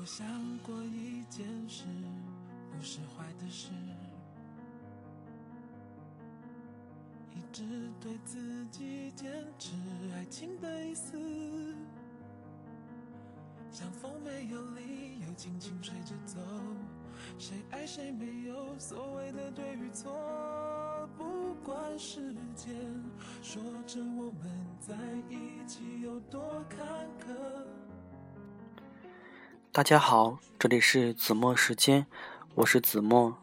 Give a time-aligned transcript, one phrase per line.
[0.00, 0.26] 我想
[0.60, 1.84] 过一件事，
[2.70, 3.68] 不是坏的事，
[7.34, 7.62] 一直
[8.00, 9.72] 对自己坚持
[10.14, 11.18] 爱情的意思。
[13.70, 16.38] 像风没有理由轻轻吹着走，
[17.38, 21.06] 谁爱谁没有所谓的对与错。
[21.18, 22.74] 不管时间
[23.42, 24.96] 说着我们在
[25.28, 27.79] 一起有多坎坷。
[29.72, 32.04] 大家好，这里是子墨时间，
[32.56, 33.38] 我是子墨。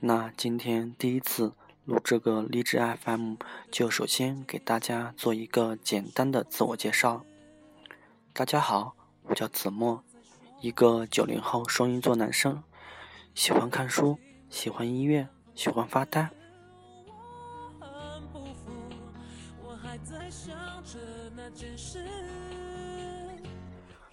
[0.00, 1.54] 那今天第一次
[1.86, 3.36] 录这个励志 FM，
[3.70, 7.24] 就首先给大家做一个简单的自我介绍。
[8.34, 10.04] 大家好，我叫子墨，
[10.60, 12.62] 一个九零后双鱼座男生，
[13.34, 14.18] 喜欢看书，
[14.50, 16.28] 喜欢音乐，喜欢发呆。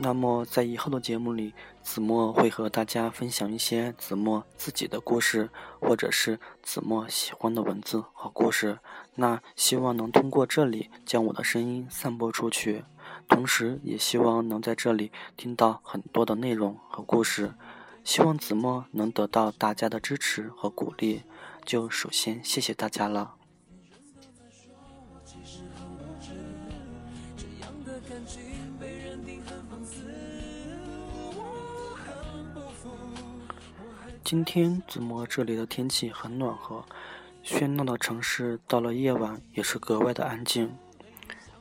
[0.00, 8.78] 那么，在以后的节目里，子墨会和大家分享一些子墨自己的故事，或者是子墨喜欢的文字和故事。
[9.16, 12.84] 那希望能通过这里将我的声音散播出去，
[13.26, 17.54] 同时也希望能在这里听到很多的内容和故事。
[18.04, 21.24] 希望子墨能得到大家的支持和鼓励。
[21.64, 23.34] 就首先谢谢大家了。
[34.24, 36.84] 今天子墨这里的天气很暖和，
[37.42, 40.70] 喧闹的城市到了夜晚也是格外的安静。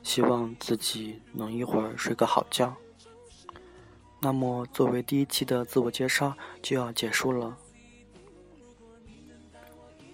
[0.03, 2.75] 希望自己能一会儿睡个好觉。
[4.19, 7.57] 那么，作为第一期的自我介绍就要结束了。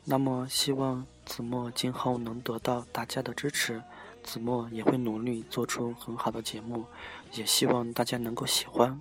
[0.04, 3.82] 那么，希望子墨今后能得到大家的支持，
[4.24, 6.86] 子墨也会努力做出很好的节目，
[7.34, 9.00] 也希望大家能够喜欢。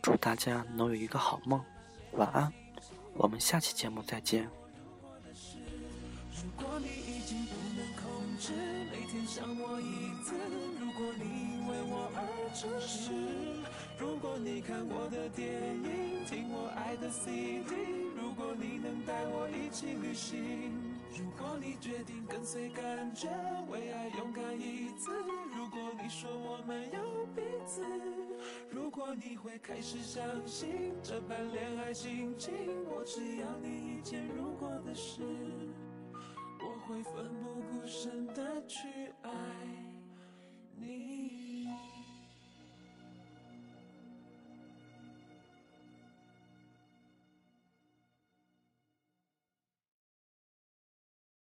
[0.00, 1.60] 祝大家能有一个好梦。
[2.12, 2.52] 晚安，
[3.14, 4.48] 我们下期节目再见。
[6.36, 8.52] 如果你已经不能控制，
[8.92, 10.34] 每天想我一次；
[10.78, 12.20] 如果你因为我而
[12.54, 13.10] 诚实；
[13.98, 17.64] 如果你看我的电影，听我爱的 CD；
[18.14, 20.70] 如果你能带我一起旅行；
[21.18, 23.28] 如果你决定跟随感觉，
[26.66, 27.82] 没有彼此。
[28.70, 32.52] 如果你会开始相信这般恋爱心情，
[32.90, 35.22] 我只要你一件如果的事，
[36.60, 38.15] 我会奋不顾身。